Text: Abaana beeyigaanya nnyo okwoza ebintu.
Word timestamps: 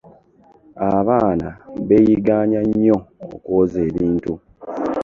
Abaana 0.95 1.47
beeyigaanya 1.87 2.61
nnyo 2.67 2.97
okwoza 3.33 3.79
ebintu. 3.89 4.33